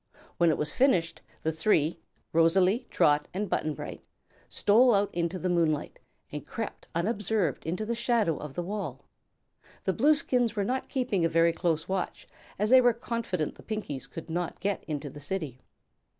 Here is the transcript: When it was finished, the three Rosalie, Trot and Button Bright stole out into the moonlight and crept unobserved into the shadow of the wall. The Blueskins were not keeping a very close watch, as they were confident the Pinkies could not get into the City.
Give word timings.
When 0.37 0.49
it 0.49 0.57
was 0.57 0.73
finished, 0.73 1.21
the 1.43 1.51
three 1.51 1.99
Rosalie, 2.33 2.87
Trot 2.89 3.27
and 3.35 3.47
Button 3.47 3.75
Bright 3.75 4.01
stole 4.49 4.95
out 4.95 5.13
into 5.13 5.37
the 5.37 5.47
moonlight 5.47 5.99
and 6.31 6.43
crept 6.43 6.87
unobserved 6.95 7.63
into 7.67 7.85
the 7.85 7.93
shadow 7.93 8.37
of 8.37 8.55
the 8.55 8.63
wall. 8.63 9.05
The 9.83 9.93
Blueskins 9.93 10.55
were 10.55 10.63
not 10.65 10.89
keeping 10.89 11.23
a 11.23 11.29
very 11.29 11.53
close 11.53 11.87
watch, 11.87 12.27
as 12.57 12.71
they 12.71 12.81
were 12.81 12.93
confident 12.93 13.53
the 13.53 13.61
Pinkies 13.63 14.07
could 14.09 14.27
not 14.27 14.59
get 14.59 14.83
into 14.85 15.07
the 15.11 15.19
City. 15.19 15.61